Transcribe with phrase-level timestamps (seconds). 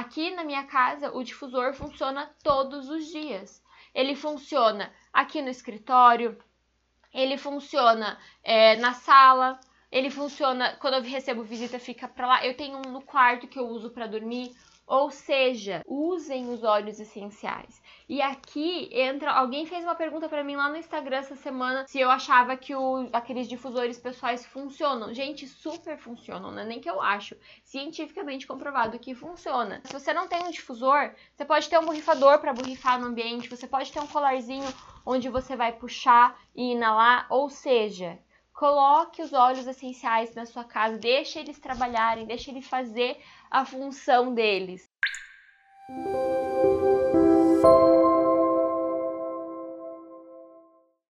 [0.00, 3.62] Aqui na minha casa, o difusor funciona todos os dias.
[3.94, 6.38] Ele funciona aqui no escritório,
[7.12, 9.60] ele funciona é, na sala,
[9.92, 12.46] ele funciona quando eu recebo visita, fica para lá.
[12.46, 14.56] Eu tenho um no quarto que eu uso para dormir.
[14.90, 17.80] Ou seja, usem os óleos essenciais.
[18.08, 19.30] E aqui entra.
[19.30, 22.74] Alguém fez uma pergunta para mim lá no Instagram essa semana se eu achava que
[22.74, 25.14] o, aqueles difusores pessoais funcionam.
[25.14, 27.36] Gente, super funcionam, não é nem que eu acho.
[27.62, 29.80] Cientificamente comprovado que funciona.
[29.84, 33.48] Se você não tem um difusor, você pode ter um borrifador para borrifar no ambiente,
[33.48, 34.74] você pode ter um colarzinho
[35.06, 37.28] onde você vai puxar e inalar.
[37.30, 38.18] Ou seja,
[38.60, 43.16] Coloque os óleos essenciais na sua casa, deixe eles trabalharem, deixe eles fazer
[43.50, 44.86] a função deles.